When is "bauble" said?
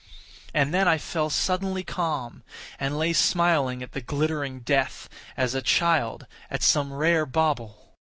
7.27-7.93